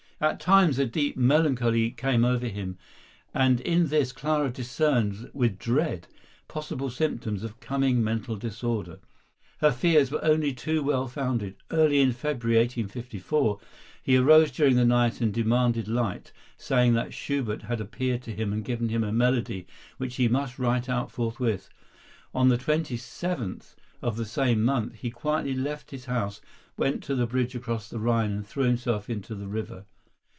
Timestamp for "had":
17.63-17.81